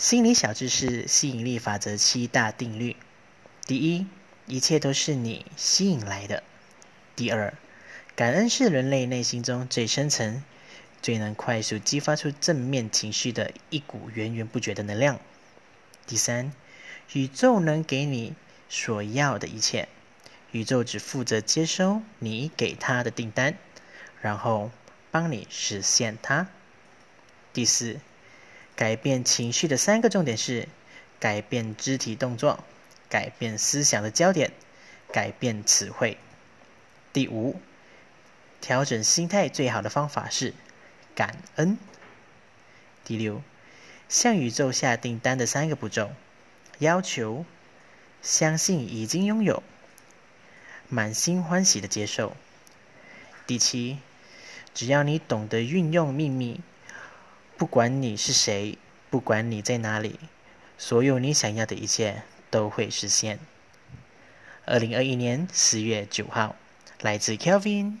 [0.00, 2.96] 心理小知识：吸引力法则七大定律。
[3.66, 4.06] 第一，
[4.46, 6.42] 一切都是你吸引来的。
[7.14, 7.52] 第二，
[8.16, 10.42] 感恩是人类内心中最深层、
[11.02, 15.20] 最能快速激发出正面情绪的一股源源不绝的能量。
[16.06, 16.50] 第三，
[17.12, 18.34] 宇宙能给你
[18.70, 19.86] 所要的一切，
[20.50, 23.54] 宇宙只负责接收你给他的订单，
[24.22, 24.70] 然后
[25.10, 26.48] 帮你实现它。
[27.52, 28.00] 第四，
[28.80, 30.66] 改变情绪的三个重点是：
[31.18, 32.64] 改变肢体动作，
[33.10, 34.52] 改变思想的焦点，
[35.12, 36.16] 改变词汇。
[37.12, 37.60] 第五，
[38.62, 40.54] 调整心态最好的方法是
[41.14, 41.76] 感恩。
[43.04, 43.42] 第六，
[44.08, 46.12] 向宇宙下订单的三个步骤：
[46.78, 47.44] 要求、
[48.22, 49.62] 相信已经拥有、
[50.88, 52.34] 满心欢喜的接受。
[53.46, 53.98] 第七，
[54.72, 56.62] 只要你懂得运用秘密。
[57.60, 58.78] 不管你是谁，
[59.10, 60.18] 不管你在哪里，
[60.78, 63.38] 所有你想要的一切都会实现。
[64.64, 66.56] 二零二一年四月九号，
[67.02, 67.98] 来自 Kelvin。